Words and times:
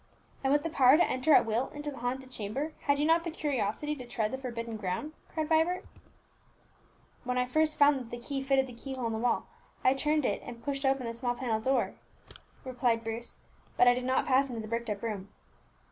"And 0.43 0.51
with 0.51 0.63
the 0.63 0.69
power 0.71 0.97
to 0.97 1.07
enter 1.07 1.31
at 1.35 1.45
will 1.45 1.67
into 1.75 1.91
the 1.91 1.99
haunted 1.99 2.31
chamber, 2.31 2.73
had 2.87 2.97
you 2.97 3.05
not 3.05 3.23
the 3.23 3.29
curiosity 3.29 3.95
to 3.97 4.07
tread 4.07 4.31
the 4.31 4.37
forbidden 4.39 4.75
ground?" 4.75 5.13
cried 5.31 5.47
Vibert. 5.47 5.85
"When 7.23 7.37
I 7.37 7.45
first 7.45 7.77
found 7.77 7.99
that 7.99 8.09
the 8.09 8.17
key 8.17 8.41
fitted 8.41 8.65
the 8.65 8.73
key 8.73 8.95
hole 8.95 9.05
in 9.05 9.13
the 9.13 9.19
wall, 9.19 9.45
I 9.83 9.93
turned 9.93 10.25
it, 10.25 10.41
and 10.43 10.63
pushed 10.63 10.85
open 10.87 11.05
the 11.05 11.13
small 11.13 11.35
panel 11.35 11.59
door," 11.61 11.93
replied 12.65 13.03
Bruce; 13.03 13.41
"but 13.77 13.87
I 13.87 13.93
did 13.93 14.05
not 14.05 14.25
pass 14.25 14.49
into 14.49 14.59
the 14.61 14.67
bricked 14.67 14.89
up 14.89 15.03
room." 15.03 15.29